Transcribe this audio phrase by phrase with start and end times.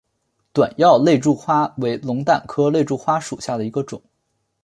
[0.51, 4.01] 短药肋柱花为龙胆科肋柱花属下的一个种。